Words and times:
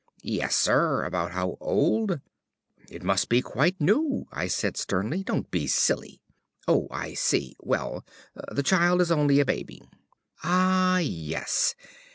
"Yes, 0.23 0.55
sir. 0.55 1.03
About 1.03 1.29
how 1.33 1.57
old?" 1.61 2.21
"It 2.89 3.03
must 3.03 3.29
be 3.29 3.39
quite 3.43 3.79
new," 3.79 4.25
I 4.31 4.47
said 4.47 4.75
sternly. 4.75 5.21
"Don't 5.21 5.51
be 5.51 5.67
silly. 5.67 6.19
Oh, 6.67 6.87
I 6.89 7.13
see; 7.13 7.55
well, 7.59 8.03
the 8.51 8.63
child 8.63 8.99
is 8.99 9.11
only 9.11 9.39
a 9.39 9.45
baby." 9.45 9.79
"Ah, 10.43 10.97
yes. 10.97 11.75